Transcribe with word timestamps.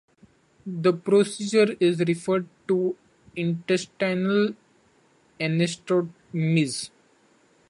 The 0.65 0.93
procedure 0.93 1.75
is 1.79 1.99
referred 1.99 2.47
to 2.69 2.97
as 2.97 2.97
intestinal 3.35 4.55
anastomosis. 5.39 6.89